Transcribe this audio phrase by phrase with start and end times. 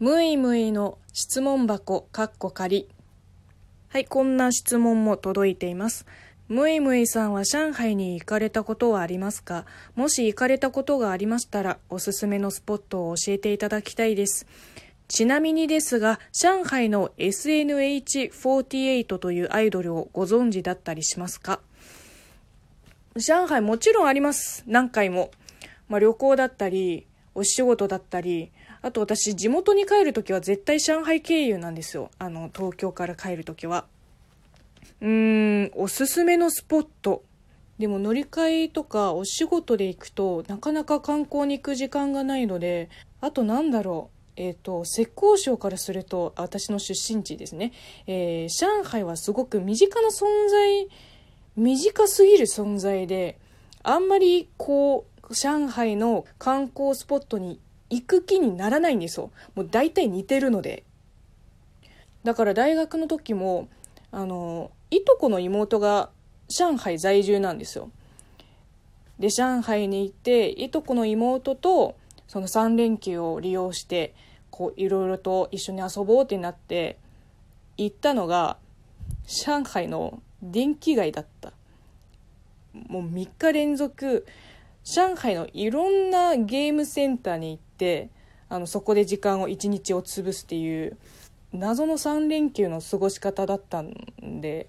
[0.00, 2.88] むいむいの質問箱かっこ仮。
[3.90, 6.06] はいこんな質問も届いています。
[6.48, 9.66] むいむいさんは上海に行かれたことはありますか？
[9.96, 14.46] もし行かれたことがありましたらおすすめのスポットを教えていただきたいです。
[15.06, 21.60] ちなみにですが上海の SNH48 というアイドルをご存知だったりしますか？
[23.16, 24.64] 上海もちろんあります。
[24.66, 25.30] 何回も、
[25.90, 28.50] まあ、旅行だったりお仕事だったり
[28.82, 32.10] あと私、地元に帰るときは絶対上海経由なんですよ。
[32.18, 33.86] あの、東京から帰るときは。
[35.00, 37.22] うーん、おすすめのスポット。
[37.78, 42.90] でも乗り換えとかお仕事で行くとなかなか観光に行く時間がないので、
[43.20, 44.20] あとなんだろう。
[44.36, 47.72] えっ、ー、と、浙江省からすると、私の出身地ですね。
[48.06, 50.88] えー、上海はすごく身近な存在、
[51.56, 53.38] 短すぎる存在で、
[53.82, 57.60] あんまりこう、上海の観光スポットに
[57.90, 59.30] 行く気にならないんですよ。
[59.54, 60.84] もう大体似てるので。
[62.24, 63.68] だから大学の時も、
[64.12, 66.10] あの、いとこの妹が
[66.48, 67.90] 上海在住なんですよ。
[69.18, 71.96] で、上海に行って、いとこの妹と
[72.26, 74.14] その3連休を利用して、
[74.50, 76.96] こう、いろいろと一緒に遊ぼうってなって、
[77.76, 78.56] 行ったのが、
[79.26, 81.52] 上海の電気街だった。
[82.72, 84.26] もう3日連続、
[84.84, 88.10] 上海のいろんなゲームセンターに行って
[88.48, 90.96] あのそこで時間を1日を潰すっていう
[91.52, 93.92] 謎の3連休の過ごし方だったん
[94.40, 94.68] で。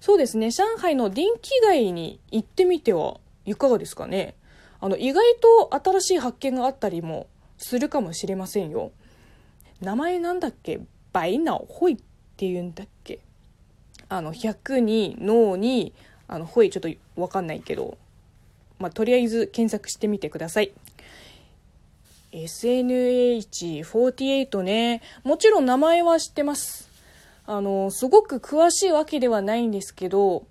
[0.00, 0.50] そうですね。
[0.50, 4.34] 上海の電気街に行ってみてはいかがですかね。
[4.80, 7.26] あの意外と新しい発見があったりも
[7.58, 8.92] するかもしれませんよ。
[9.80, 10.80] 名前なんだっけ？
[11.12, 11.96] バイナオホイっ
[12.36, 13.18] ていうんだっけ？
[14.08, 15.92] あの100に脳に
[16.28, 17.98] あのホイちょっと分かんないけど。
[18.80, 20.72] まあ、とりあえず検索してみてください。
[22.32, 25.02] SNH48 ね。
[25.22, 26.88] もちろん名前は知ってます。
[27.46, 30.46] あの、すごく詳しいわけではないんですけど、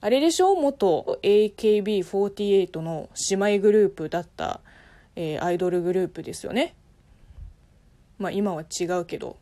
[0.00, 0.54] あれでしょ？
[0.54, 4.60] 元 AKB48 の姉妹グループだった、
[5.16, 6.74] えー、アイドルグループですよね。
[8.18, 9.36] まあ今は違うけど。